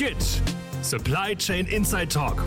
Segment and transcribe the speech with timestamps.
[0.00, 0.40] SKIT
[0.80, 2.42] Supply Chain Inside Talk.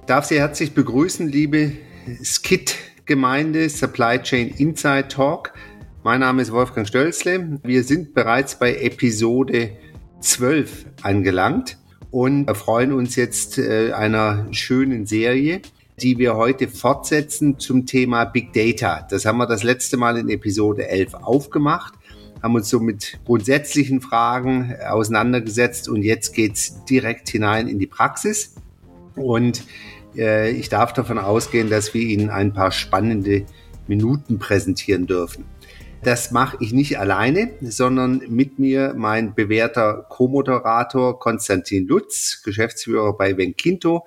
[0.00, 1.72] Ich darf Sie herzlich begrüßen, liebe
[2.22, 5.54] SKIT-Gemeinde Supply Chain Inside Talk.
[6.04, 7.58] Mein Name ist Wolfgang Stölzle.
[7.62, 9.70] Wir sind bereits bei Episode
[10.20, 11.78] 12 angelangt
[12.10, 15.62] und freuen uns jetzt äh, einer schönen Serie,
[16.02, 19.06] die wir heute fortsetzen zum Thema Big Data.
[19.08, 21.94] Das haben wir das letzte Mal in Episode 11 aufgemacht,
[22.46, 28.54] haben uns so mit grundsätzlichen Fragen auseinandergesetzt und jetzt geht's direkt hinein in die Praxis.
[29.16, 29.64] Und
[30.16, 33.46] äh, ich darf davon ausgehen, dass wir Ihnen ein paar spannende
[33.88, 35.44] Minuten präsentieren dürfen.
[36.04, 43.36] Das mache ich nicht alleine, sondern mit mir mein bewährter Co-Moderator Konstantin Lutz, Geschäftsführer bei
[43.36, 44.06] Venkinto,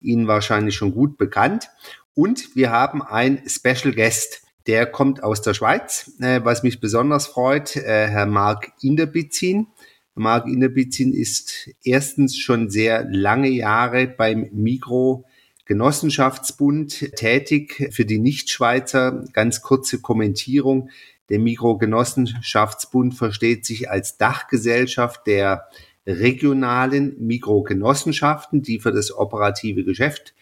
[0.00, 1.70] Ihnen wahrscheinlich schon gut bekannt.
[2.14, 7.26] Und wir haben ein Special Guest, der kommt aus der Schweiz, äh, was mich besonders
[7.26, 9.68] freut, äh, Herr Marc Inderbizin.
[10.14, 15.24] Marc Inderbizin ist erstens schon sehr lange Jahre beim Mikro
[15.64, 17.90] Genossenschaftsbund tätig.
[17.92, 20.90] Für die Nichtschweizer ganz kurze Kommentierung.
[21.28, 25.68] Der Mikrogenossenschaftsbund versteht sich als Dachgesellschaft der
[26.06, 30.34] regionalen Mikrogenossenschaften, die für das operative Geschäft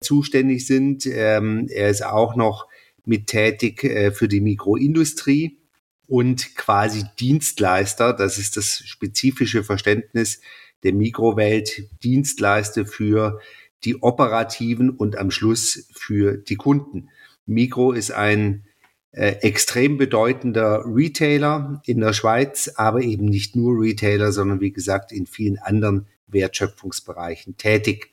[0.00, 1.06] zuständig sind.
[1.06, 2.68] Ähm, er ist auch noch
[3.04, 5.58] mit tätig äh, für die Mikroindustrie
[6.06, 8.12] und quasi Dienstleister.
[8.12, 10.40] Das ist das spezifische Verständnis
[10.82, 11.88] der Mikrowelt.
[12.02, 13.40] Dienstleister für
[13.84, 17.08] die operativen und am Schluss für die Kunden.
[17.46, 18.64] Mikro ist ein
[19.12, 25.12] äh, extrem bedeutender Retailer in der Schweiz, aber eben nicht nur Retailer, sondern wie gesagt
[25.12, 28.10] in vielen anderen Wertschöpfungsbereichen tätig.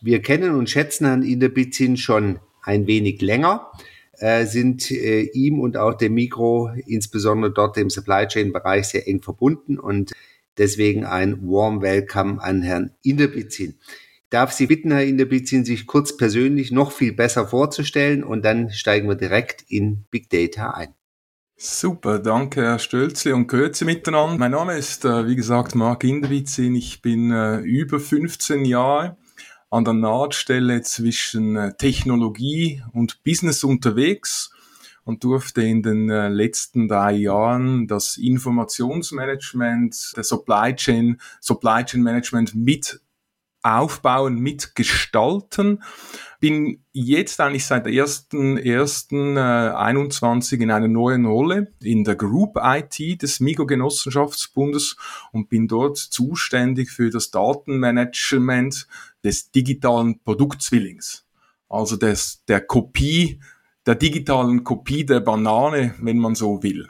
[0.00, 3.70] Wir kennen und schätzen Herrn Inderbizin schon ein wenig länger,
[4.18, 9.06] äh, sind äh, ihm und auch dem Mikro, insbesondere dort im Supply Chain Bereich, sehr
[9.08, 10.12] eng verbunden und
[10.58, 13.78] deswegen ein warm Welcome an Herrn Inderbizin
[14.30, 19.08] darf Sie bitten, Herr Inderbizin, sich kurz persönlich noch viel besser vorzustellen und dann steigen
[19.08, 20.94] wir direkt in Big Data ein.
[21.58, 24.36] Super, danke Herr Stölzli und Grüezi miteinander.
[24.36, 26.74] Mein Name ist, äh, wie gesagt, Marc Inderbizin.
[26.74, 29.16] Ich bin äh, über 15 Jahre
[29.70, 34.50] an der Nahtstelle zwischen äh, Technologie und Business unterwegs
[35.04, 42.56] und durfte in den letzten drei Jahren das Informationsmanagement, der Supply Chain, Supply Chain Management
[42.56, 43.00] mit
[43.66, 45.82] aufbauen, mitgestalten.
[46.38, 53.40] Bin jetzt eigentlich seit 1.1.21 äh, in einer neuen Rolle in der Group IT des
[53.40, 54.96] Migo-Genossenschaftsbundes
[55.32, 58.86] und bin dort zuständig für das Datenmanagement
[59.24, 61.26] des digitalen Produktzwillings.
[61.68, 63.40] Also des, der Kopie,
[63.86, 66.88] der digitalen Kopie der Banane, wenn man so will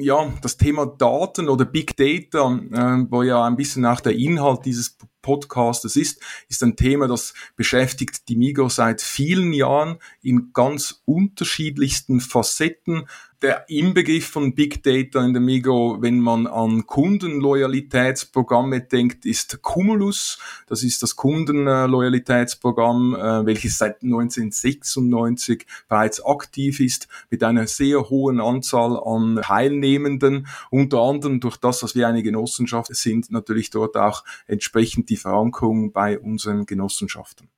[0.00, 4.64] ja, das Thema Daten oder Big Data, äh, wo ja ein bisschen auch der Inhalt
[4.64, 11.02] dieses Podcastes ist, ist ein Thema, das beschäftigt die Migo seit vielen Jahren in ganz
[11.06, 13.06] unterschiedlichsten Facetten
[13.44, 20.38] der Inbegriff von Big Data in der Migo, wenn man an Kundenloyalitätsprogramme denkt, ist Cumulus.
[20.66, 28.40] Das ist das Kundenloyalitätsprogramm, äh, welches seit 1996 bereits aktiv ist, mit einer sehr hohen
[28.40, 30.46] Anzahl an Teilnehmenden.
[30.70, 35.92] Unter anderem durch das, dass wir eine Genossenschaft sind, natürlich dort auch entsprechend die Verankerung
[35.92, 37.48] bei unseren Genossenschaften.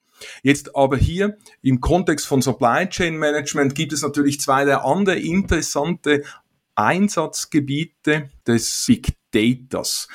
[0.43, 5.19] Jetzt aber hier im Kontext von Supply Chain Management gibt es natürlich zwei der andere
[5.19, 6.22] interessante
[6.75, 10.09] Einsatzgebiete des Big Datas.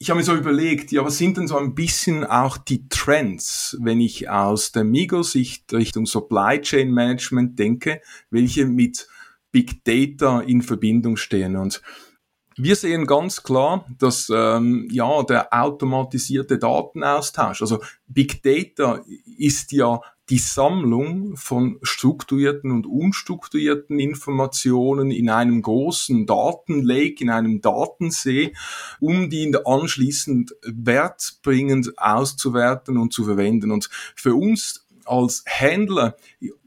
[0.00, 3.76] Ich habe mir so überlegt, ja, was sind denn so ein bisschen auch die Trends,
[3.80, 9.08] wenn ich aus der Migo-Sicht Richtung Supply Chain Management denke, welche mit
[9.50, 11.56] Big Data in Verbindung stehen?
[11.56, 11.82] Und
[12.58, 19.02] wir sehen ganz klar, dass ähm, ja der automatisierte Datenaustausch, also Big Data
[19.38, 20.00] ist ja
[20.30, 28.52] die Sammlung von strukturierten und unstrukturierten Informationen in einem großen Datenlake, in einem Datensee,
[29.00, 33.70] um die anschließend wertbringend auszuwerten und zu verwenden.
[33.70, 36.16] Und für uns als Händler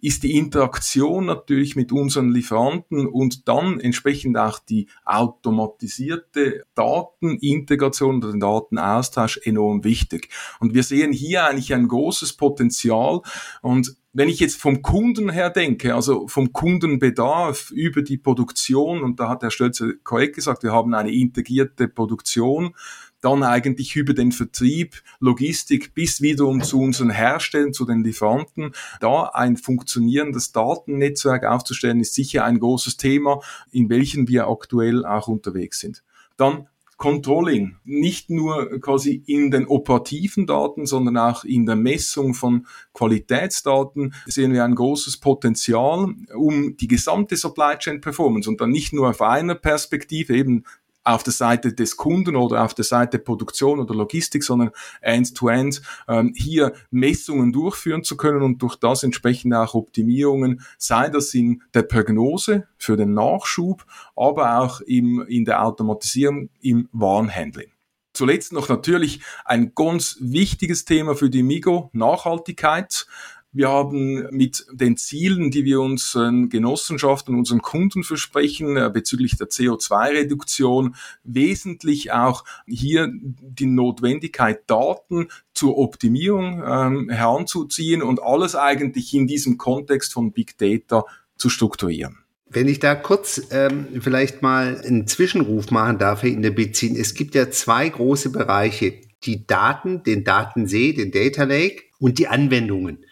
[0.02, 8.32] ist die Interaktion natürlich mit unseren Lieferanten und dann entsprechend auch die automatisierte Datenintegration oder
[8.32, 10.30] den Datenaustausch enorm wichtig.
[10.60, 13.22] Und wir sehen hier eigentlich ein großes Potenzial
[13.62, 19.20] und wenn ich jetzt vom Kunden her denke, also vom Kundenbedarf über die Produktion, und
[19.22, 22.76] da hat Herr Stölzer korrekt gesagt, wir haben eine integrierte Produktion,
[23.22, 28.74] dann eigentlich über den Vertrieb, Logistik bis wiederum zu unseren Herstellern, zu den Lieferanten.
[29.00, 33.40] Da ein funktionierendes Datennetzwerk aufzustellen, ist sicher ein großes Thema,
[33.72, 36.04] in welchem wir aktuell auch unterwegs sind.
[36.38, 36.68] Dann
[37.02, 44.14] Controlling, nicht nur quasi in den operativen Daten, sondern auch in der Messung von Qualitätsdaten
[44.28, 49.10] sehen wir ein großes Potenzial, um die gesamte Supply Chain Performance und dann nicht nur
[49.10, 50.64] auf einer Perspektive, eben
[51.04, 54.72] auf der Seite des Kunden oder auf der Seite Produktion oder Logistik, sondern
[55.02, 61.34] end-to-end ähm, hier Messungen durchführen zu können und durch das entsprechend auch Optimierungen, sei das
[61.34, 67.72] in der Prognose für den Nachschub, aber auch im, in der Automatisierung im Warenhandling.
[68.14, 73.08] Zuletzt noch natürlich ein ganz wichtiges Thema für die Migo, Nachhaltigkeit.
[73.54, 79.48] Wir haben mit den Zielen, die wir unseren Genossenschaften, unseren Kunden versprechen äh, bezüglich der
[79.48, 80.96] CO2-Reduktion,
[81.26, 89.58] wesentlich auch hier die Notwendigkeit, Daten zur Optimierung ähm, heranzuziehen und alles eigentlich in diesem
[89.58, 91.04] Kontext von Big Data
[91.36, 92.20] zu strukturieren.
[92.54, 96.96] Wenn ich da kurz ähm, vielleicht mal einen Zwischenruf machen darf in der Beziehung.
[96.96, 98.94] Es gibt ja zwei große Bereiche.
[99.24, 103.06] Die Daten, den Datensee, den Data Lake und die Anwendungen.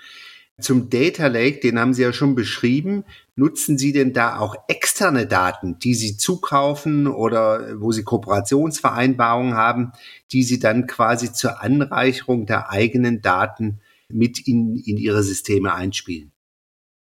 [0.61, 3.03] Zum Data Lake, den haben Sie ja schon beschrieben.
[3.35, 9.91] Nutzen Sie denn da auch externe Daten, die Sie zukaufen oder wo Sie Kooperationsvereinbarungen haben,
[10.31, 13.79] die Sie dann quasi zur Anreicherung der eigenen Daten
[14.09, 16.31] mit in, in Ihre Systeme einspielen?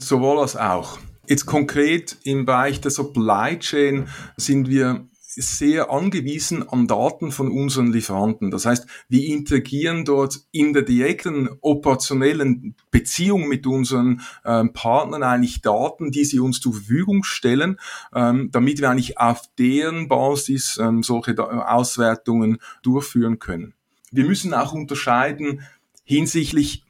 [0.02, 1.00] Sowohl als auch.
[1.28, 7.92] Jetzt konkret im Bereich der Supply Chain sind wir sehr angewiesen an Daten von unseren
[7.92, 8.52] Lieferanten.
[8.52, 15.62] Das heißt, wir interagieren dort in der direkten operationellen Beziehung mit unseren ähm, Partnern eigentlich
[15.62, 17.80] Daten, die sie uns zur Verfügung stellen,
[18.14, 21.36] ähm, damit wir eigentlich auf deren Basis ähm, solche
[21.68, 23.74] Auswertungen durchführen können.
[24.12, 25.62] Wir müssen auch unterscheiden
[26.04, 26.84] hinsichtlich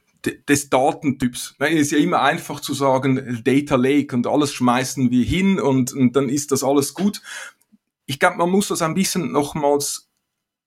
[0.48, 1.54] des Datentyps.
[1.58, 5.92] Es ist ja immer einfach zu sagen, Data Lake und alles schmeißen wir hin und,
[5.92, 7.20] und dann ist das alles gut
[8.06, 10.10] ich glaube, man muss das ein bisschen nochmals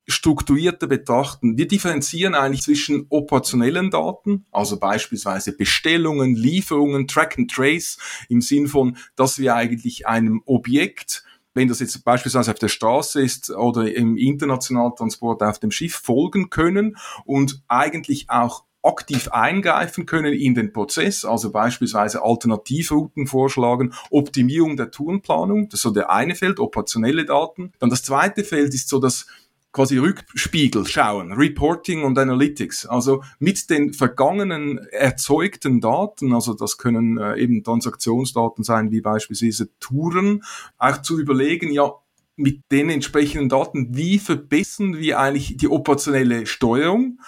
[0.10, 1.58] strukturierter betrachten.
[1.58, 7.98] Wir differenzieren eigentlich zwischen operationellen Daten, also beispielsweise Bestellungen, Lieferungen, Track and Trace,
[8.30, 11.24] im Sinn von, dass wir eigentlich einem Objekt
[11.58, 15.96] wenn das jetzt beispielsweise auf der Straße ist oder im internationalen Transport auf dem Schiff
[15.96, 23.94] folgen können und eigentlich auch aktiv eingreifen können in den Prozess, also beispielsweise Alternativrouten vorschlagen,
[24.10, 27.72] Optimierung der Tourenplanung, das ist so der eine Feld, operationelle Daten.
[27.80, 29.28] Dann das zweite Feld ist so das
[29.72, 32.88] quasi Rückspiegel schauen, Reporting und Analytics.
[32.88, 39.70] Also mit den vergangenen erzeugten Daten, also das können äh, eben Transaktionsdaten sein, wie beispielsweise
[39.80, 40.44] Touren,
[40.80, 41.94] auch zu überlegen, ja,
[42.38, 47.20] mit den entsprechenden Daten, wie verbessern wir eigentlich die operationelle Steuerung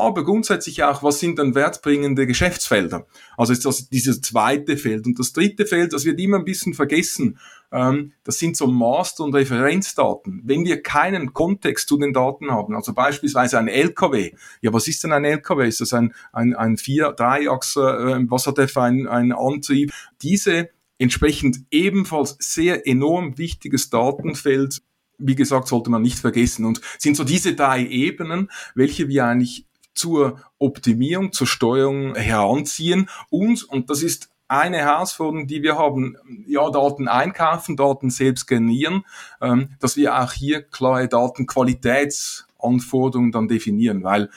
[0.00, 3.06] aber grundsätzlich auch, was sind dann wertbringende Geschäftsfelder?
[3.36, 5.06] Also ist das dieses zweite Feld.
[5.06, 7.38] Und das dritte Feld, das wird immer ein bisschen vergessen,
[7.70, 10.42] ähm, das sind so Master- und Referenzdaten.
[10.44, 15.04] Wenn wir keinen Kontext zu den Daten haben, also beispielsweise ein LKW, ja, was ist
[15.04, 15.68] denn ein LKW?
[15.68, 19.92] Ist das ein, ein, ein Vier-, Dreiachser, äh, was hat der für einen, einen Antrieb?
[20.22, 24.82] Diese entsprechend ebenfalls sehr enorm wichtiges Datenfeld
[25.18, 26.64] wie gesagt, sollte man nicht vergessen.
[26.64, 29.66] Und sind so diese drei Ebenen, welche wir eigentlich
[29.98, 33.08] zur Optimierung, zur Steuerung heranziehen.
[33.30, 39.04] Und, und das ist eine Herausforderung, die wir haben, ja, Daten einkaufen, Daten selbst generieren,
[39.42, 44.30] ähm, dass wir auch hier klare Datenqualitätsanforderungen dann definieren, weil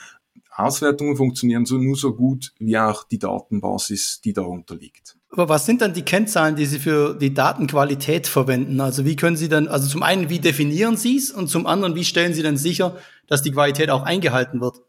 [0.54, 5.16] Auswertungen funktionieren so, nur so gut wie auch die Datenbasis, die darunter liegt.
[5.30, 8.82] Aber was sind dann die Kennzahlen, die Sie für die Datenqualität verwenden?
[8.82, 11.94] Also wie können Sie dann, also zum einen, wie definieren Sie es und zum anderen,
[11.94, 14.82] wie stellen Sie dann sicher, dass die Qualität auch eingehalten wird?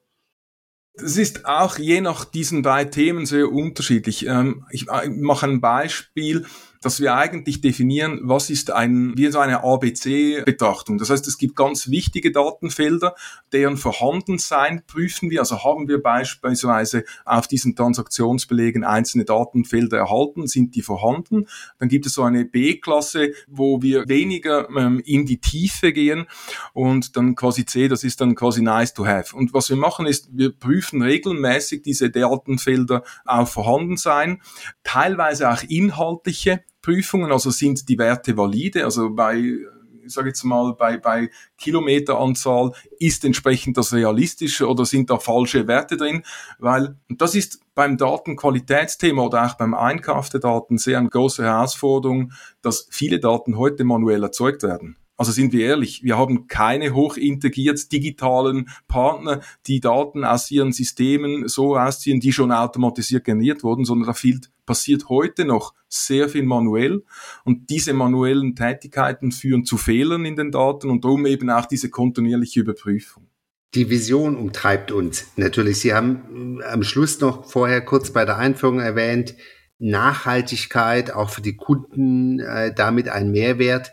[0.95, 4.27] Das ist auch je nach diesen drei Themen sehr unterschiedlich.
[4.27, 6.45] Ähm, ich mache ein Beispiel
[6.83, 10.97] dass wir eigentlich definieren, was ist ein, wie so eine ABC-Betrachtung.
[10.97, 13.15] Das heißt, es gibt ganz wichtige Datenfelder,
[13.51, 15.39] deren Vorhandensein prüfen wir.
[15.39, 21.47] Also haben wir beispielsweise auf diesen Transaktionsbelegen einzelne Datenfelder erhalten, sind die vorhanden.
[21.79, 26.25] Dann gibt es so eine B-Klasse, wo wir weniger ähm, in die Tiefe gehen
[26.73, 29.35] und dann quasi C, das ist dann quasi nice to have.
[29.35, 34.41] Und was wir machen ist, wir prüfen regelmäßig diese Datenfelder auf Vorhandensein,
[34.83, 39.57] teilweise auch inhaltliche Prüfungen, also sind die Werte valide, also bei
[40.05, 45.67] ich sage jetzt mal, bei, bei Kilometeranzahl ist entsprechend das realistische oder sind da falsche
[45.67, 46.23] Werte drin,
[46.59, 52.33] weil das ist beim Datenqualitätsthema oder auch beim Einkauf der Daten sehr eine große Herausforderung,
[52.61, 54.97] dass viele Daten heute manuell erzeugt werden.
[55.15, 61.47] Also sind wir ehrlich, wir haben keine hochintegriert digitalen Partner, die Daten aus ihren Systemen
[61.47, 66.43] so ausziehen, die schon automatisiert generiert wurden, sondern da viel, passiert heute noch sehr viel
[66.43, 67.03] manuell
[67.43, 71.89] und diese manuellen Tätigkeiten führen zu Fehlern in den Daten und darum eben auch diese
[71.89, 73.27] kontinuierliche Überprüfung.
[73.75, 75.79] Die Vision umtreibt uns natürlich.
[75.79, 79.35] Sie haben am Schluss noch vorher kurz bei der Einführung erwähnt,
[79.79, 83.91] Nachhaltigkeit auch für die Kunden, äh, damit ein Mehrwert.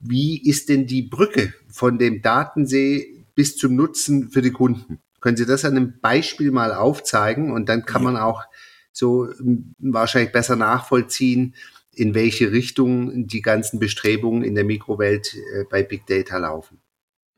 [0.00, 5.00] Wie ist denn die Brücke von dem Datensee bis zum Nutzen für die Kunden?
[5.20, 7.50] Können Sie das an einem Beispiel mal aufzeigen?
[7.52, 8.44] Und dann kann man auch
[8.92, 11.54] so hm, wahrscheinlich besser nachvollziehen,
[11.94, 16.78] in welche Richtung die ganzen Bestrebungen in der Mikrowelt äh, bei Big Data laufen.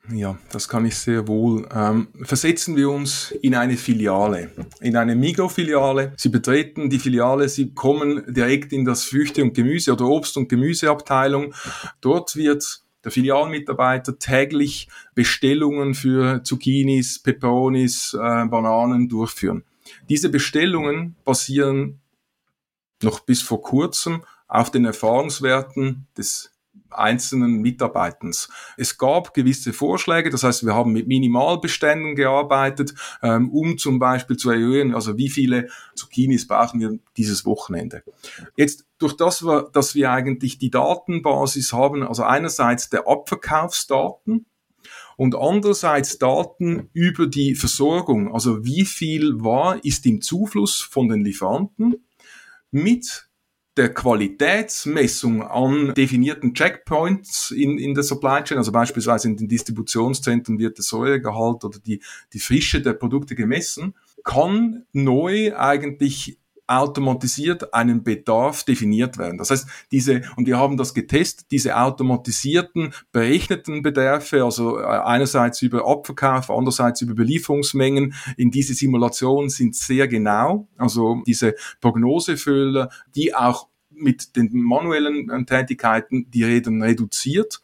[0.09, 1.69] Ja, das kann ich sehr wohl.
[1.73, 6.15] Ähm, versetzen wir uns in eine Filiale, in eine Migro-Filiale.
[6.17, 10.49] Sie betreten die Filiale, Sie kommen direkt in das Früchte- und Gemüse- oder Obst- und
[10.49, 11.55] Gemüseabteilung.
[12.01, 19.65] Dort wird der Filialmitarbeiter täglich Bestellungen für Zucchinis, Peperonis, äh, Bananen durchführen.
[20.09, 22.01] Diese Bestellungen basieren
[23.03, 26.53] noch bis vor kurzem auf den Erfahrungswerten des
[26.93, 28.49] einzelnen Mitarbeitens.
[28.77, 34.37] Es gab gewisse Vorschläge, das heißt, wir haben mit Minimalbeständen gearbeitet, ähm, um zum Beispiel
[34.37, 38.03] zu erhöhen, also wie viele Zucchinis brauchen wir dieses Wochenende.
[38.57, 44.47] Jetzt durch das, dass wir eigentlich die Datenbasis haben, also einerseits der Abverkaufsdaten,
[45.21, 51.23] und andererseits Daten über die Versorgung, also wie viel war, ist im Zufluss von den
[51.23, 52.07] Lieferanten
[52.71, 53.29] mit
[53.77, 60.59] der Qualitätsmessung an definierten Checkpoints in, in der Supply Chain, also beispielsweise in den Distributionszentren
[60.59, 66.40] wird der Säuregehalt oder die, die Frische der Produkte gemessen, kann neu eigentlich
[66.71, 69.39] automatisiert einen Bedarf definiert werden.
[69.39, 75.63] Das heißt, diese, und wir haben das getestet, diese automatisierten, berechneten Bedarfe, also äh, einerseits
[75.63, 83.35] über Abverkauf, andererseits über Belieferungsmengen, in diese Simulationen sind sehr genau, also diese Prognosefüller, die
[83.35, 87.61] auch mit den manuellen äh, Tätigkeiten die Reden reduziert.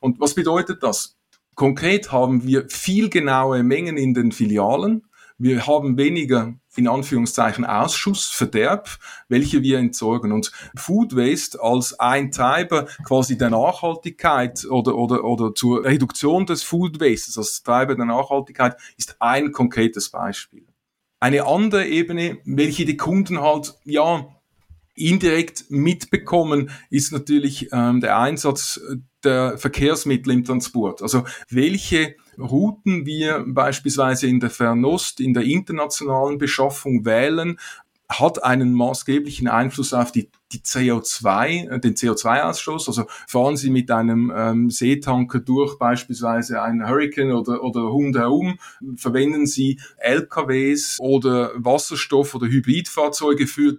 [0.00, 1.16] Und was bedeutet das?
[1.54, 5.02] Konkret haben wir viel genaue Mengen in den Filialen.
[5.42, 8.98] Wir haben weniger in Anführungszeichen Ausschuss, Verderb,
[9.30, 10.32] welche wir entsorgen.
[10.32, 16.62] Und Food Waste als ein Treiber quasi der Nachhaltigkeit oder, oder, oder zur Reduktion des
[16.62, 20.66] Food Wastes als Treiber der Nachhaltigkeit ist ein konkretes Beispiel.
[21.20, 24.28] Eine andere Ebene, welche die Kunden halt, ja,
[24.94, 28.78] indirekt mitbekommen, ist natürlich ähm, der Einsatz
[29.24, 31.00] der Verkehrsmittel im Transport.
[31.00, 37.58] Also welche Routen wir beispielsweise in der Fernost, in der internationalen Beschaffung wählen,
[38.10, 42.88] hat einen maßgeblichen Einfluss auf die, die CO2, den CO2-Ausstoß.
[42.88, 48.58] Also fahren Sie mit einem ähm, Seetanker durch beispielsweise einen Hurricane oder, oder rundherum,
[48.96, 53.78] verwenden Sie LKWs oder Wasserstoff- oder Hybridfahrzeuge für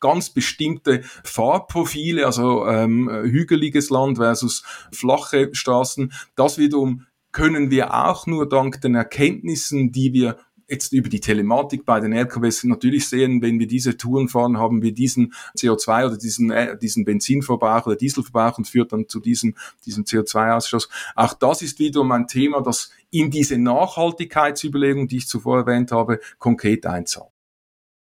[0.00, 6.12] ganz bestimmte Fahrprofile, also ähm, hügeliges Land versus flache Straßen.
[6.34, 7.06] Das wiederum
[7.38, 12.12] können wir auch nur dank den Erkenntnissen, die wir jetzt über die Telematik bei den
[12.12, 16.76] LKWs natürlich sehen, wenn wir diese Touren fahren, haben wir diesen CO2 oder diesen, äh,
[16.76, 19.54] diesen Benzinverbrauch oder Dieselverbrauch und führt dann zu diesem,
[19.86, 20.88] diesem CO2-Ausstoß.
[21.14, 26.18] Auch das ist wiederum ein Thema, das in diese Nachhaltigkeitsüberlegung, die ich zuvor erwähnt habe,
[26.40, 27.30] konkret einzahlt.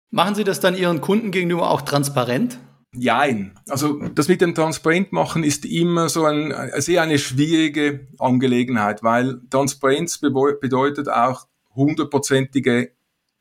[0.09, 2.57] Machen Sie das dann Ihren Kunden gegenüber auch transparent?
[2.93, 3.59] Jein.
[3.67, 9.41] Also das mit dem Transparent machen ist immer so ein, sehr eine schwierige Angelegenheit, weil
[9.49, 12.93] Transparenz bedeutet auch hundertprozentige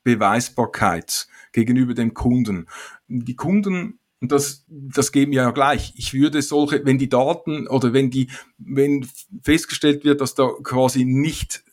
[0.02, 2.66] Beweisbarkeit gegenüber dem Kunden.
[3.08, 5.92] Die Kunden und das, das geben ja gleich.
[5.96, 9.06] Ich würde solche, wenn die Daten oder wenn die, wenn
[9.42, 11.64] festgestellt wird, dass da quasi nicht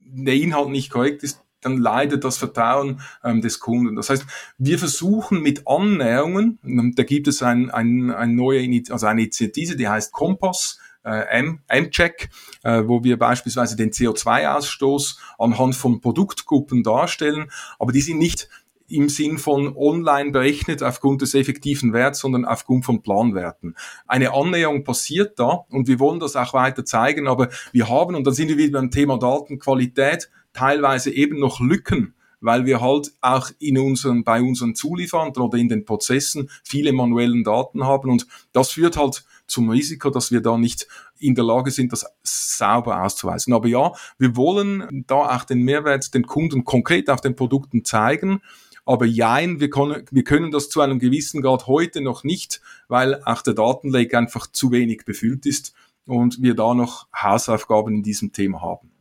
[0.00, 3.96] der Inhalt nicht korrekt ist, dann leidet das Vertrauen ähm, des Kunden.
[3.96, 4.24] Das heißt,
[4.58, 9.76] wir versuchen mit Annäherungen, ähm, da gibt es ein, ein, ein neue, also eine Initiative,
[9.76, 12.30] die heißt Kompass, äh, M-Check,
[12.64, 18.48] äh, wo wir beispielsweise den CO2-Ausstoß anhand von Produktgruppen darstellen, aber die sind nicht
[18.88, 23.74] im Sinn von online berechnet aufgrund des effektiven Werts, sondern aufgrund von Planwerten.
[24.06, 28.24] Eine Annäherung passiert da und wir wollen das auch weiter zeigen, aber wir haben, und
[28.24, 33.50] dann sind wir wieder beim Thema Datenqualität, teilweise eben noch Lücken, weil wir halt auch
[33.58, 38.72] in unseren, bei unseren Zulieferern oder in den Prozessen viele manuellen Daten haben und das
[38.72, 40.86] führt halt zum Risiko, dass wir da nicht
[41.18, 43.52] in der Lage sind, das sauber auszuweisen.
[43.52, 48.40] Aber ja, wir wollen da auch den Mehrwert den Kunden konkret auf den Produkten zeigen.
[48.84, 53.22] Aber jein, wir können, wir können das zu einem gewissen Grad heute noch nicht, weil
[53.24, 55.74] auch der Datenlake einfach zu wenig befüllt ist
[56.06, 58.95] und wir da noch Hausaufgaben in diesem Thema haben.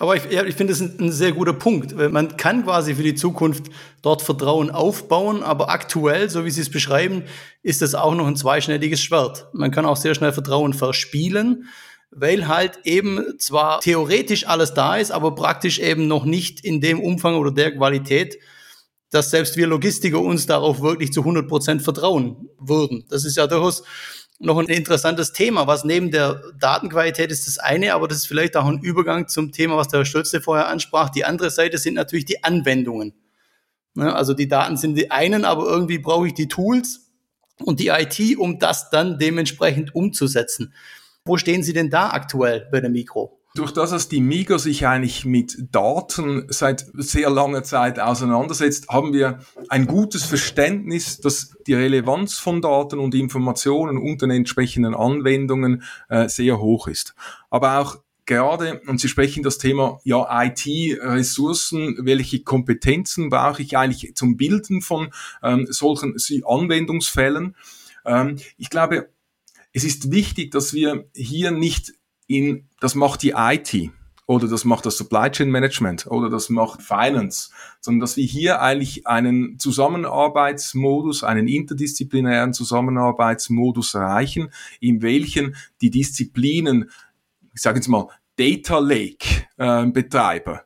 [0.00, 1.92] Aber ich, ich finde es ein, ein, sehr guter Punkt.
[1.94, 3.64] Man kann quasi für die Zukunft
[4.00, 7.24] dort Vertrauen aufbauen, aber aktuell, so wie Sie es beschreiben,
[7.64, 9.48] ist es auch noch ein zweischneidiges Schwert.
[9.52, 11.64] Man kann auch sehr schnell Vertrauen verspielen,
[12.12, 17.00] weil halt eben zwar theoretisch alles da ist, aber praktisch eben noch nicht in dem
[17.00, 18.38] Umfang oder der Qualität,
[19.10, 23.04] dass selbst wir Logistiker uns darauf wirklich zu 100 Prozent vertrauen würden.
[23.08, 23.82] Das ist ja durchaus
[24.38, 28.56] noch ein interessantes Thema, was neben der Datenqualität ist das eine, aber das ist vielleicht
[28.56, 31.10] auch ein Übergang zum Thema, was der Herr Stölzle vorher ansprach.
[31.10, 33.14] Die andere Seite sind natürlich die Anwendungen.
[33.94, 37.10] Ne, also die Daten sind die einen, aber irgendwie brauche ich die Tools
[37.58, 40.72] und die IT, um das dann dementsprechend umzusetzen.
[41.24, 43.37] Wo stehen Sie denn da aktuell bei der Mikro?
[43.54, 49.12] Durch das, dass die Migo sich eigentlich mit Daten seit sehr langer Zeit auseinandersetzt, haben
[49.12, 55.82] wir ein gutes Verständnis, dass die Relevanz von Daten und Informationen und den entsprechenden Anwendungen
[56.08, 57.14] äh, sehr hoch ist.
[57.50, 64.14] Aber auch gerade, und Sie sprechen das Thema ja IT-Ressourcen, welche Kompetenzen brauche ich eigentlich
[64.14, 65.08] zum Bilden von
[65.42, 66.14] ähm, solchen
[66.46, 67.56] Anwendungsfällen.
[68.04, 69.08] Ähm, ich glaube,
[69.72, 71.94] es ist wichtig, dass wir hier nicht
[72.28, 73.90] in, das macht die IT
[74.26, 78.60] oder das macht das Supply Chain Management oder das macht Finance, sondern dass wir hier
[78.60, 86.90] eigentlich einen Zusammenarbeitsmodus, einen interdisziplinären Zusammenarbeitsmodus erreichen, in welchen die Disziplinen,
[87.54, 90.64] ich sage jetzt mal, Data Lake äh, Betreiber,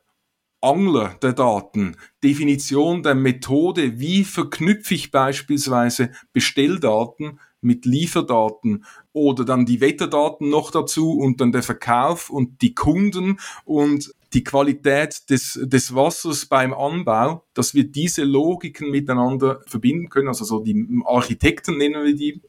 [0.59, 9.65] Angler der Daten, Definition der Methode, wie verknüpfe ich beispielsweise Bestelldaten mit Lieferdaten oder dann
[9.65, 15.59] die Wetterdaten noch dazu und dann der Verkauf und die Kunden und die Qualität des,
[15.61, 21.77] des Wassers beim Anbau, dass wir diese Logiken miteinander verbinden können, also so die Architekten
[21.77, 22.41] nennen wir die,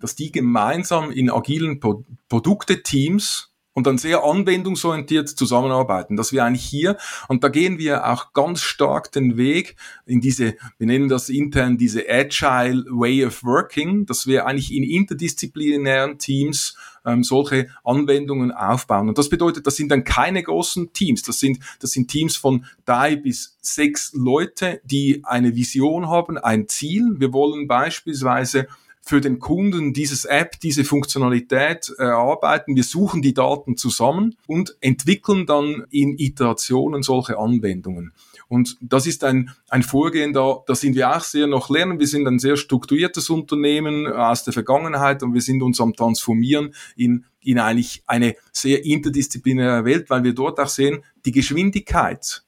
[0.00, 6.64] dass die gemeinsam in agilen Pro Produkte-Teams und dann sehr anwendungsorientiert zusammenarbeiten, dass wir eigentlich
[6.64, 6.96] hier,
[7.28, 9.76] und da gehen wir auch ganz stark den Weg
[10.06, 14.84] in diese, wir nennen das intern diese Agile Way of Working, dass wir eigentlich in
[14.84, 19.08] interdisziplinären Teams ähm, solche Anwendungen aufbauen.
[19.08, 22.64] Und das bedeutet, das sind dann keine großen Teams, das sind, das sind Teams von
[22.84, 27.16] drei bis sechs Leute, die eine Vision haben, ein Ziel.
[27.18, 28.68] Wir wollen beispielsweise
[29.04, 32.74] für den Kunden dieses App, diese Funktionalität erarbeiten.
[32.74, 38.12] Wir suchen die Daten zusammen und entwickeln dann in Iterationen solche Anwendungen.
[38.48, 41.98] Und das ist ein, ein Vorgehen, da, da sind wir auch sehr noch lernen.
[41.98, 46.74] Wir sind ein sehr strukturiertes Unternehmen aus der Vergangenheit und wir sind uns am Transformieren
[46.96, 52.42] in, in eigentlich eine sehr interdisziplinäre Welt, weil wir dort auch sehen, die Geschwindigkeit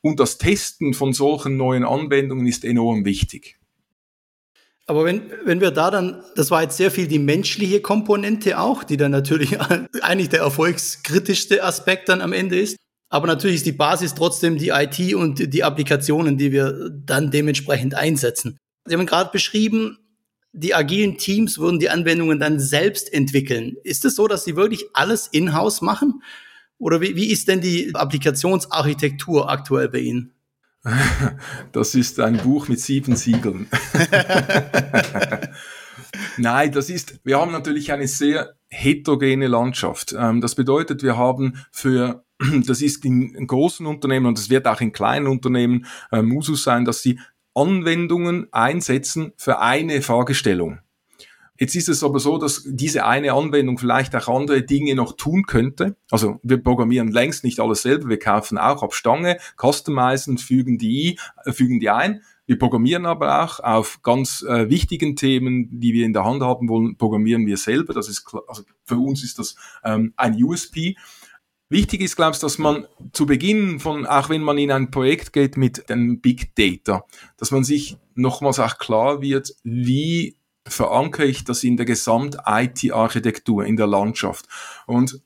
[0.00, 3.57] und das Testen von solchen neuen Anwendungen ist enorm wichtig.
[4.88, 8.82] Aber wenn, wenn wir da dann, das war jetzt sehr viel die menschliche Komponente auch,
[8.82, 9.60] die dann natürlich
[10.02, 12.76] eigentlich der erfolgskritischste Aspekt dann am Ende ist.
[13.10, 17.94] Aber natürlich ist die Basis trotzdem die IT und die Applikationen, die wir dann dementsprechend
[17.94, 18.56] einsetzen.
[18.86, 19.98] Sie haben gerade beschrieben,
[20.52, 23.76] die agilen Teams würden die Anwendungen dann selbst entwickeln.
[23.84, 26.22] Ist es so, dass sie wirklich alles in-house machen?
[26.78, 30.32] Oder wie, wie ist denn die Applikationsarchitektur aktuell bei Ihnen?
[31.72, 33.68] Das ist ein Buch mit sieben Siegeln.
[36.36, 40.14] Nein, das ist, wir haben natürlich eine sehr heterogene Landschaft.
[40.16, 42.24] Ähm, das bedeutet, wir haben für,
[42.66, 46.62] das ist in großen Unternehmen und es wird auch in kleinen Unternehmen, äh, muss es
[46.62, 47.18] sein, dass sie
[47.54, 50.78] Anwendungen einsetzen für eine Fragestellung.
[51.58, 55.44] Jetzt ist es aber so, dass diese eine Anwendung vielleicht auch andere Dinge noch tun
[55.44, 55.96] könnte.
[56.10, 61.18] Also wir programmieren längst nicht alles selber, wir kaufen auch ab Stange, customizen, fügen die,
[61.44, 62.22] äh, fügen die ein.
[62.46, 66.68] Wir programmieren aber auch auf ganz äh, wichtigen Themen, die wir in der Hand haben
[66.68, 67.92] wollen, programmieren wir selber.
[67.92, 70.96] Das ist also für uns ist das ähm, ein USP.
[71.68, 75.58] Wichtig ist, glaubst, dass man zu Beginn von, auch wenn man in ein Projekt geht
[75.58, 77.04] mit dem Big Data,
[77.36, 80.37] dass man sich nochmals auch klar wird, wie
[80.68, 84.46] verankere ich das in der Gesamt-IT-Architektur, in der Landschaft.
[84.86, 85.20] Und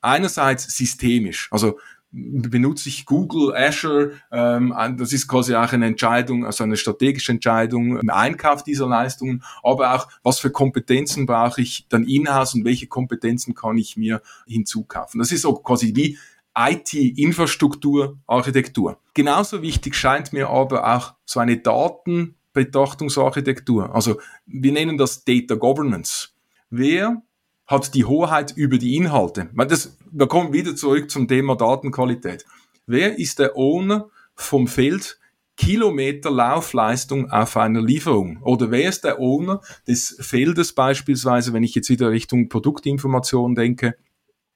[0.00, 1.78] einerseits systemisch, also
[2.12, 7.98] benutze ich Google, Azure, ähm, das ist quasi auch eine Entscheidung, also eine strategische Entscheidung
[7.98, 12.88] im Einkauf dieser Leistungen, aber auch, was für Kompetenzen brauche ich dann in-house und welche
[12.88, 15.20] Kompetenzen kann ich mir hinzukaufen.
[15.20, 16.18] Das ist so quasi wie
[16.58, 18.98] IT-Infrastruktur, Architektur.
[19.14, 23.94] Genauso wichtig scheint mir aber auch so eine Daten- Betrachtungsarchitektur.
[23.94, 26.28] Also wir nennen das Data Governance.
[26.68, 27.22] Wer
[27.66, 29.48] hat die Hoheit über die Inhalte?
[29.54, 32.44] Das, wir kommen wieder zurück zum Thema Datenqualität.
[32.86, 35.18] Wer ist der Owner vom Feld
[35.56, 38.42] Kilometer Laufleistung auf einer Lieferung?
[38.42, 43.94] Oder wer ist der Owner des Feldes beispielsweise, wenn ich jetzt wieder Richtung Produktinformation denke,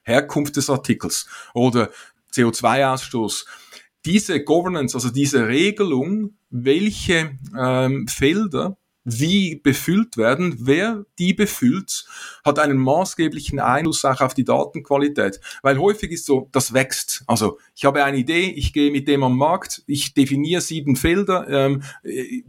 [0.03, 1.91] Herkunft des Artikels oder
[2.33, 3.47] CO2-Ausstoß?
[4.05, 10.57] Diese Governance, also diese Regelung, welche ähm, Felder wie befüllt werden.
[10.61, 12.07] Wer die befüllt,
[12.45, 15.41] hat einen maßgeblichen Einfluss auch auf die Datenqualität.
[15.63, 17.23] Weil häufig ist so, das wächst.
[17.27, 21.47] Also ich habe eine Idee, ich gehe mit dem am Markt, ich definiere sieben Felder,
[21.49, 21.83] ähm,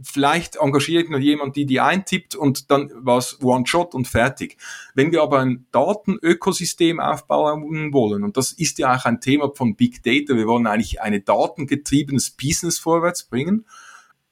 [0.02, 4.56] vielleicht engagiere ich noch jemand, die die eintippt und dann war es One-Shot und fertig.
[4.94, 9.76] Wenn wir aber ein Datenökosystem aufbauen wollen, und das ist ja auch ein Thema von
[9.76, 13.66] Big Data, wir wollen eigentlich ein datengetriebenes Business vorwärts bringen,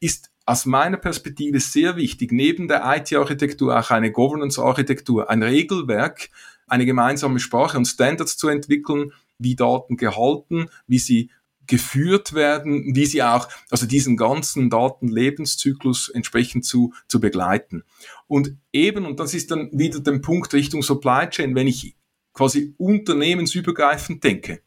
[0.01, 6.29] ist aus meiner Perspektive sehr wichtig, neben der IT-Architektur auch eine Governance-Architektur, ein Regelwerk,
[6.67, 11.31] eine gemeinsame Sprache und Standards zu entwickeln, wie Daten gehalten, wie sie
[11.67, 17.85] geführt werden, wie sie auch, also diesen ganzen Datenlebenszyklus entsprechend zu, zu begleiten.
[18.27, 21.97] Und eben, und das ist dann wieder der Punkt Richtung Supply Chain, wenn ich
[22.35, 24.61] quasi unternehmensübergreifend denke,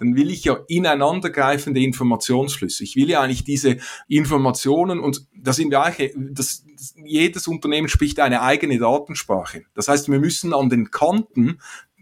[0.00, 2.82] dann will ich ja ineinandergreifende Informationsflüsse.
[2.82, 3.76] Ich will ja eigentlich diese
[4.08, 9.64] Informationen und da sind wir eigentlich, das, das, jedes Unternehmen spricht eine eigene Datensprache.
[9.74, 11.58] Das heißt, wir müssen an den Kanten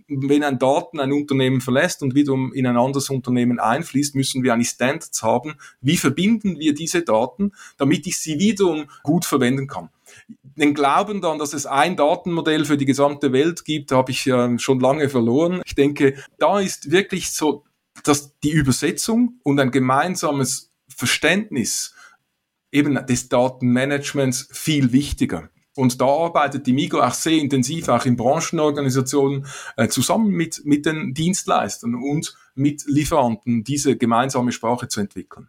[0.08, 4.54] wenn ein Daten ein Unternehmen verlässt und wiederum in ein anderes Unternehmen einfließt, müssen wir
[4.54, 5.56] eigentlich Standards haben.
[5.82, 9.90] Wie verbinden wir diese Daten, damit ich sie wiederum gut verwenden kann?
[10.56, 14.58] Den Glauben dann, dass es ein Datenmodell für die gesamte Welt gibt, habe ich äh,
[14.58, 15.62] schon lange verloren.
[15.66, 17.64] Ich denke, da ist wirklich so
[18.08, 21.94] dass die Übersetzung und ein gemeinsames Verständnis
[22.72, 25.50] eben des Datenmanagements viel wichtiger.
[25.76, 30.86] Und da arbeitet die Migo auch sehr intensiv, auch in Branchenorganisationen, äh, zusammen mit, mit
[30.86, 35.48] den Dienstleistern und mit Lieferanten, diese gemeinsame Sprache zu entwickeln.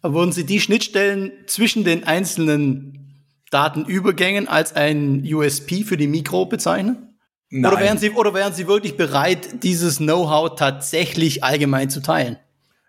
[0.00, 6.46] Aber würden Sie die Schnittstellen zwischen den einzelnen Datenübergängen als ein USP für die Mikro
[6.46, 7.11] bezeichnen?
[7.54, 7.70] Nein.
[7.70, 12.38] Oder wären Sie, oder wären Sie wirklich bereit, dieses Know-how tatsächlich allgemein zu teilen?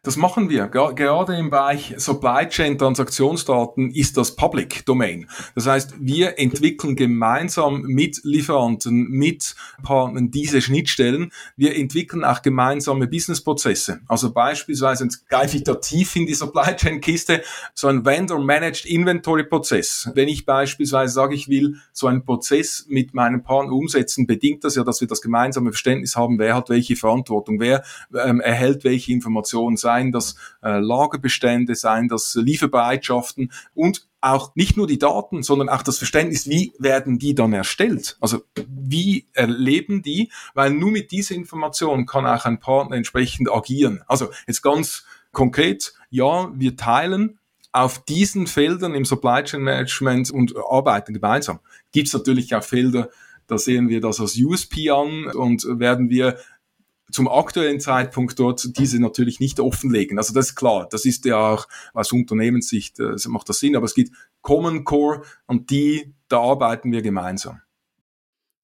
[0.06, 0.68] Das machen wir.
[0.68, 5.30] Gerade im Bereich Supply Chain Transaktionsdaten ist das Public Domain.
[5.56, 11.32] Das heißt, wir entwickeln gemeinsam mit Lieferanten, mit Partnern diese Schnittstellen.
[11.56, 14.02] Wir entwickeln auch gemeinsame Businessprozesse.
[14.10, 17.42] Also beispielsweise, jetzt greife ich da tief in die Supply Chain Kiste,
[17.74, 20.12] so ein Vendor Managed Inventory Prozess.
[20.16, 24.76] Wenn ich beispielsweise sage, ich will so einen Prozess mit meinem Partner umsetzen, bedingt das
[24.76, 29.14] ja, dass wir das gemeinsame Verständnis haben, wer hat welche Verantwortung, wer ähm, erhält welche
[29.14, 35.70] Informationen seien das äh, Lagerbestände, seien das Lieferbereitschaften und auch nicht nur die Daten, sondern
[35.70, 38.18] auch das Verständnis, wie werden die dann erstellt?
[38.22, 40.32] Also wie erleben die?
[40.54, 44.02] Weil nur mit dieser Information kann auch ein Partner entsprechend agieren.
[44.08, 45.04] Also jetzt ganz
[45.34, 47.38] konkret, ja, wir teilen
[47.74, 51.60] auf diesen Feldern im Supply Chain Management und arbeiten gemeinsam.
[51.92, 53.10] Gibt es natürlich auch Felder,
[53.48, 56.38] da sehen wir das als USP an und werden wir
[57.12, 60.18] zum aktuellen Zeitpunkt dort diese natürlich nicht offenlegen.
[60.18, 63.86] Also das ist klar, das ist ja auch aus Unternehmenssicht, äh, macht das Sinn, aber
[63.86, 67.62] es gibt Common Core und die, da arbeiten wir gemeinsam.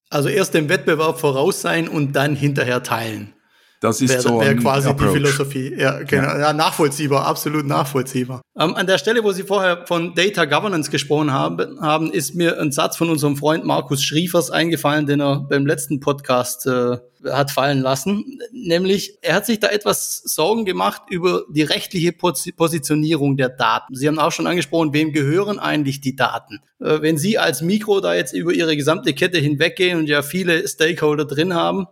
[0.10, 3.34] Also erst dem Wettbewerb voraus sein und dann hinterher teilen.
[3.82, 5.14] Das ist wär, so wär quasi Approach.
[5.14, 5.74] die Philosophie.
[5.78, 6.24] Ja, genau.
[6.24, 6.40] Ja.
[6.40, 8.42] ja nachvollziehbar, absolut nachvollziehbar.
[8.60, 12.60] Ähm, an der Stelle, wo Sie vorher von Data Governance gesprochen haben, haben, ist mir
[12.60, 17.52] ein Satz von unserem Freund Markus Schriefers eingefallen, den er beim letzten Podcast äh, hat
[17.52, 18.40] fallen lassen.
[18.52, 23.96] Nämlich, er hat sich da etwas Sorgen gemacht über die rechtliche Positionierung der Daten.
[23.96, 26.60] Sie haben auch schon angesprochen, wem gehören eigentlich die Daten?
[26.82, 30.68] Äh, wenn Sie als Mikro da jetzt über Ihre gesamte Kette hinweggehen und ja viele
[30.68, 31.88] Stakeholder drin haben,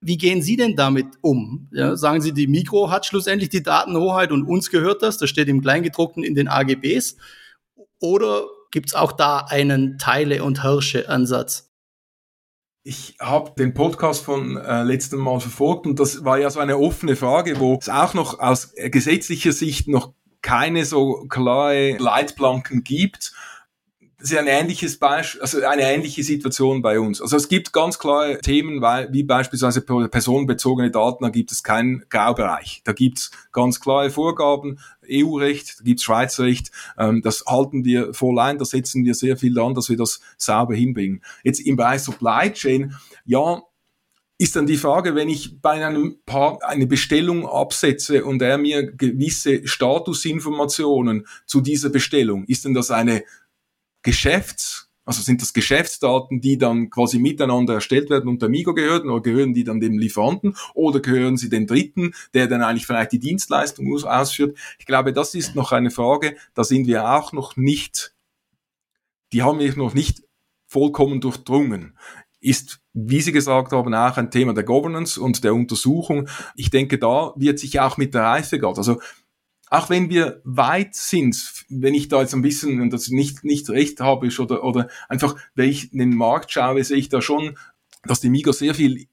[0.00, 1.68] wie gehen Sie denn damit um?
[1.72, 5.48] Ja, sagen Sie, die Mikro hat schlussendlich die Datenhoheit und uns gehört das, das steht
[5.48, 7.16] im Kleingedruckten in den AGBs.
[8.00, 11.70] Oder gibt es auch da einen Teile- und Hirsche-Ansatz?
[12.82, 16.76] Ich habe den Podcast von äh, letztem Mal verfolgt und das war ja so eine
[16.76, 23.32] offene Frage, wo es auch noch aus gesetzlicher Sicht noch keine so klare Leitplanken gibt
[24.24, 27.20] das ist ein ähnliches Beispiel, also eine ähnliche Situation bei uns.
[27.20, 32.80] Also es gibt ganz klare Themen, wie beispielsweise personenbezogene Daten, da gibt es keinen Graubereich.
[32.84, 37.84] Da gibt es ganz klare Vorgaben, EU-Recht, da gibt es Schweizer Recht, ähm, das halten
[37.84, 41.22] wir voll ein, da setzen wir sehr viel an, dass wir das sauber hinbringen.
[41.42, 42.94] Jetzt im Bereich Supply Chain,
[43.26, 43.60] ja,
[44.38, 48.90] ist dann die Frage, wenn ich bei einem Paar eine Bestellung absetze und er mir
[48.90, 53.22] gewisse Statusinformationen zu dieser Bestellung, ist denn das eine
[54.04, 59.22] Geschäfts Also sind das Geschäftsdaten, die dann quasi miteinander erstellt werden und Migo gehören oder
[59.22, 63.18] gehören die dann dem Lieferanten oder gehören sie dem Dritten, der dann eigentlich vielleicht die
[63.18, 64.56] Dienstleistung ausführt?
[64.78, 68.14] Ich glaube, das ist noch eine Frage, da sind wir auch noch nicht,
[69.32, 70.22] die haben wir noch nicht
[70.66, 71.98] vollkommen durchdrungen.
[72.40, 76.28] Ist, wie Sie gesagt haben, auch ein Thema der Governance und der Untersuchung.
[76.56, 79.00] Ich denke, da wird sich auch mit der Reifegrad, also
[79.74, 83.68] auch wenn wir weit sind, wenn ich da jetzt ein bisschen und das nicht, nicht
[83.70, 87.58] recht habe oder, oder einfach, wenn ich in den Markt schaue, sehe ich da schon,
[88.04, 89.06] dass die Migo sehr viel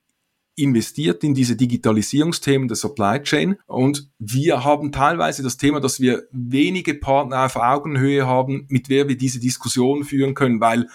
[0.56, 3.58] investiert in diese Digitalisierungsthemen der Supply Chain.
[3.66, 9.08] Und wir haben teilweise das Thema, dass wir wenige Partner auf Augenhöhe haben, mit der
[9.08, 10.88] wir diese Diskussion führen können, weil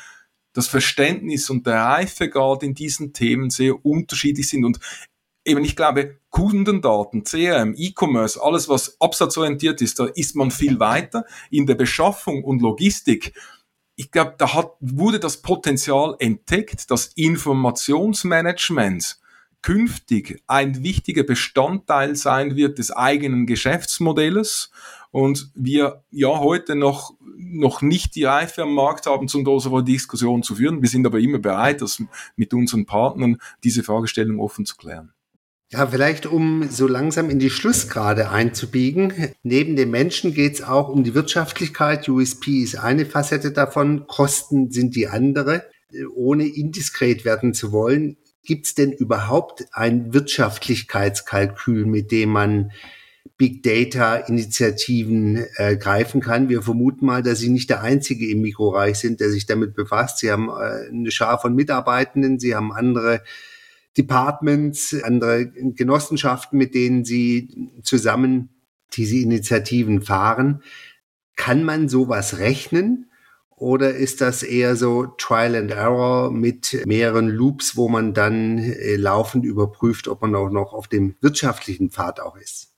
[0.52, 4.64] das Verständnis und der Reifegrad in diesen Themen sehr unterschiedlich sind.
[4.64, 4.79] Und
[5.47, 11.25] eben, ich glaube, Kundendaten, CRM, E-Commerce, alles was absatzorientiert ist, da ist man viel weiter.
[11.51, 13.33] In der Beschaffung und Logistik,
[13.95, 19.19] ich glaube, da hat, wurde das Potenzial entdeckt, dass Informationsmanagement
[19.63, 24.71] künftig ein wichtiger Bestandteil sein wird des eigenen Geschäftsmodells
[25.11, 30.43] und wir ja heute noch, noch nicht die Reife am Markt haben, zum so Diskussion
[30.43, 30.83] zu führen.
[30.83, 32.03] Wir sind aber immer bereit, das
[32.37, 35.15] mit unseren Partnern diese Fragestellung offen zu klären.
[35.72, 39.12] Ja, vielleicht um so langsam in die Schlussgrade einzubiegen.
[39.42, 42.09] Neben dem Menschen geht es auch um die Wirtschaftlichkeit.
[42.09, 45.64] USP ist eine Facette davon, Kosten sind die andere.
[46.14, 52.70] Ohne indiskret werden zu wollen, gibt es denn überhaupt ein Wirtschaftlichkeitskalkül, mit dem man
[53.37, 56.48] Big Data Initiativen äh, greifen kann.
[56.48, 60.18] Wir vermuten mal, dass Sie nicht der Einzige im Mikroreich sind, der sich damit befasst.
[60.18, 63.22] Sie haben äh, eine Schar von Mitarbeitenden, Sie haben andere
[63.97, 68.51] Departments, andere Genossenschaften, mit denen sie zusammen
[68.93, 70.63] diese Initiativen fahren.
[71.35, 73.11] Kann man sowas rechnen?
[73.57, 78.97] Oder ist das eher so Trial and Error mit mehreren Loops, wo man dann äh,
[78.97, 82.76] laufend überprüft, ob man auch noch auf dem wirtschaftlichen Pfad auch ist?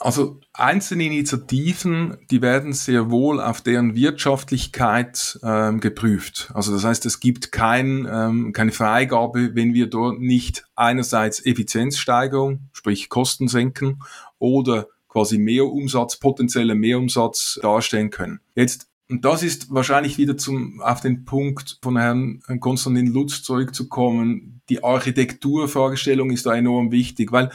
[0.00, 6.52] Also einzelne Initiativen, die werden sehr wohl auf deren Wirtschaftlichkeit ähm, geprüft.
[6.54, 12.68] Also das heißt, es gibt kein, ähm, keine Freigabe, wenn wir dort nicht einerseits Effizienzsteigerung,
[12.72, 14.00] sprich Kosten senken
[14.38, 18.40] oder quasi Mehrumsatz, potenzielle Mehrumsatz darstellen können.
[18.54, 24.60] Jetzt und das ist wahrscheinlich wieder zum, auf den Punkt von Herrn Konstantin Lutz zurückzukommen.
[24.68, 27.50] Die Architekturfragestellung ist da enorm wichtig, weil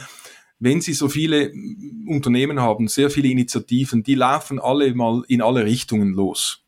[0.64, 1.52] wenn Sie so viele
[2.06, 6.64] Unternehmen haben, sehr viele Initiativen, die laufen alle mal in alle Richtungen los.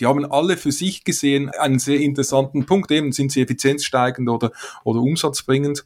[0.00, 2.90] Die haben alle für sich gesehen einen sehr interessanten Punkt.
[2.90, 4.50] Eben sind sie effizienzsteigend oder,
[4.82, 5.84] oder umsatzbringend.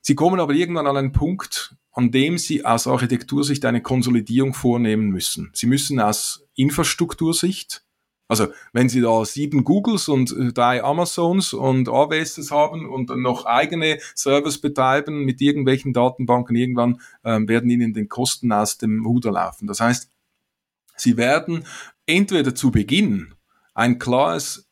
[0.00, 5.08] Sie kommen aber irgendwann an einen Punkt, an dem sie aus Architektursicht eine Konsolidierung vornehmen
[5.08, 5.50] müssen.
[5.52, 7.84] Sie müssen aus Infrastruktursicht
[8.30, 13.22] also wenn Sie da sieben Googles und äh, drei Amazons und AWSs haben und dann
[13.22, 19.04] noch eigene Service betreiben mit irgendwelchen Datenbanken, irgendwann ähm, werden Ihnen den Kosten aus dem
[19.04, 19.66] Ruder laufen.
[19.66, 20.08] Das heißt,
[20.94, 21.64] Sie werden
[22.06, 23.34] entweder zu Beginn
[23.74, 24.69] ein klares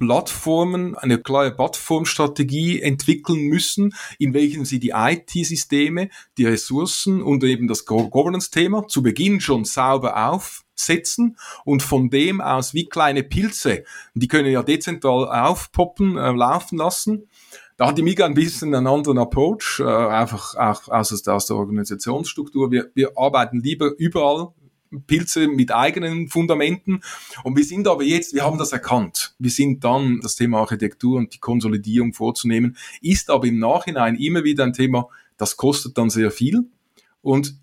[0.00, 6.08] Plattformen, eine klare Plattformstrategie entwickeln müssen, in welchen sie die IT-Systeme,
[6.38, 11.36] die Ressourcen und eben das Governance-Thema zu Beginn schon sauber aufsetzen
[11.66, 13.84] und von dem aus wie kleine Pilze,
[14.14, 17.28] die können ja dezentral aufpoppen, äh, laufen lassen.
[17.76, 21.56] Da hat die MIGA ein bisschen einen anderen Approach, äh, einfach auch aus, aus der
[21.56, 22.70] Organisationsstruktur.
[22.70, 24.48] Wir, wir arbeiten lieber überall
[25.06, 27.02] Pilze mit eigenen Fundamenten.
[27.44, 29.34] Und wir sind aber jetzt, wir haben das erkannt.
[29.38, 34.44] Wir sind dann, das Thema Architektur und die Konsolidierung vorzunehmen, ist aber im Nachhinein immer
[34.44, 36.68] wieder ein Thema, das kostet dann sehr viel.
[37.22, 37.54] Und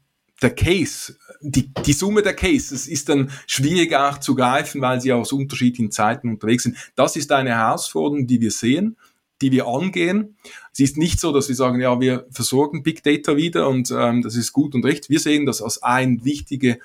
[0.42, 5.12] der Case, die, die Summe der Cases ist dann schwierig auch zu greifen, weil sie
[5.12, 6.78] aus unterschiedlichen Zeiten unterwegs sind.
[6.96, 8.98] Das ist eine Herausforderung, die wir sehen
[9.42, 10.36] die wir angehen.
[10.74, 14.22] Es ist nicht so, dass wir sagen, ja, wir versorgen Big Data wieder und ähm,
[14.22, 15.10] das ist gut und recht.
[15.10, 16.80] Wir sehen das als ein wichtige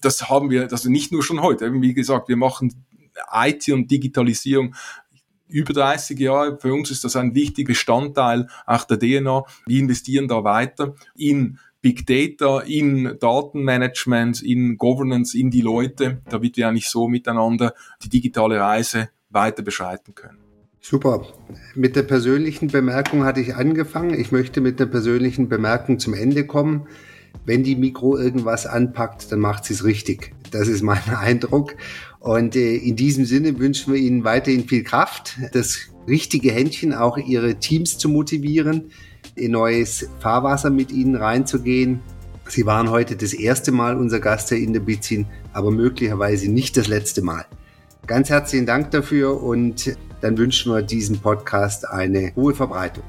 [0.00, 1.72] das haben wir, also nicht nur schon heute.
[1.80, 2.84] Wie gesagt, wir machen
[3.32, 4.74] IT und Digitalisierung
[5.48, 6.58] über 30 Jahre.
[6.60, 9.44] Für uns ist das ein wichtiger Bestandteil auch der DNA.
[9.66, 16.56] Wir investieren da weiter in Big Data, in Datenmanagement, in Governance, in die Leute, damit
[16.56, 20.38] wir eigentlich so miteinander die digitale Reise weiter beschreiten können.
[20.80, 21.26] Super.
[21.74, 24.18] Mit der persönlichen Bemerkung hatte ich angefangen.
[24.18, 26.86] Ich möchte mit der persönlichen Bemerkung zum Ende kommen
[27.44, 30.34] wenn die Mikro irgendwas anpackt, dann macht sie es richtig.
[30.50, 31.74] Das ist mein Eindruck.
[32.20, 37.18] Und äh, in diesem Sinne wünschen wir Ihnen weiterhin viel Kraft, das richtige Händchen, auch
[37.18, 38.90] Ihre Teams zu motivieren,
[39.34, 42.00] in neues Fahrwasser mit Ihnen reinzugehen.
[42.48, 47.22] Sie waren heute das erste Mal unser Gast, Herr Indebizin, aber möglicherweise nicht das letzte
[47.22, 47.46] Mal.
[48.06, 53.04] Ganz herzlichen Dank dafür und dann wünschen wir diesem Podcast eine hohe Verbreitung.